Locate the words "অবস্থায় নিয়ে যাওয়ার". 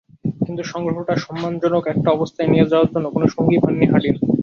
2.11-2.91